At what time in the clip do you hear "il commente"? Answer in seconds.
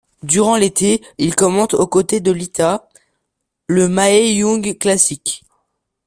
1.19-1.75